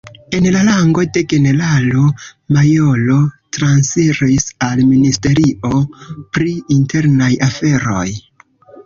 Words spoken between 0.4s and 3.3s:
la rango de generalo-majoro